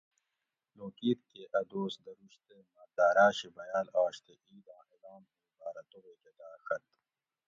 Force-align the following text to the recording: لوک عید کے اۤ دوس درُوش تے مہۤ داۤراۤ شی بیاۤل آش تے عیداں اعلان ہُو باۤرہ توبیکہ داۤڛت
لوک 0.77 0.95
عید 1.05 1.19
کے 1.31 1.41
اۤ 1.57 1.65
دوس 1.71 1.93
درُوش 2.03 2.35
تے 2.45 2.57
مہۤ 2.73 2.85
داۤراۤ 2.97 3.31
شی 3.37 3.47
بیاۤل 3.55 3.87
آش 4.03 4.15
تے 4.25 4.33
عیداں 4.47 4.81
اعلان 4.87 5.21
ہُو 5.29 5.35
باۤرہ 5.57 5.83
توبیکہ 5.89 6.31
داۤڛت 6.39 6.83